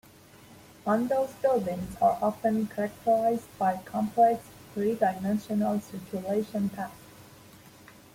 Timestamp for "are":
2.01-2.17